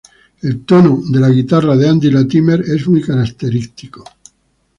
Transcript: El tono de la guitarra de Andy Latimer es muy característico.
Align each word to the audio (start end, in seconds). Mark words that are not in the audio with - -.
El 0.41 0.65
tono 0.65 0.99
de 1.11 1.19
la 1.19 1.29
guitarra 1.29 1.77
de 1.77 1.87
Andy 1.87 2.09
Latimer 2.09 2.59
es 2.61 2.87
muy 2.87 3.03
característico. 3.03 4.03